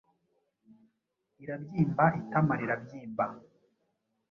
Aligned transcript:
irabyimba, 1.43 2.05
itama 2.21 2.53
rirabyimba, 2.59 3.25